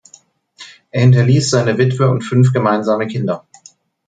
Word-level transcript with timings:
Er 0.89 1.01
hinterließ 1.01 1.51
seine 1.51 1.77
Witwe 1.77 2.09
und 2.09 2.23
fünf 2.23 2.53
gemeinsame 2.53 3.05
Kinder. 3.05 3.45